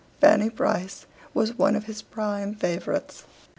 [0.19, 3.23] "Fanny Price" was one of his prime favourites.'